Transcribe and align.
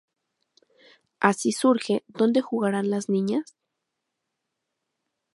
Así 1.19 1.51
surge 1.51 2.03
"¿Dónde 2.07 2.41
jugarán 2.41 2.89
las 2.89 3.07
niñas? 3.07 3.55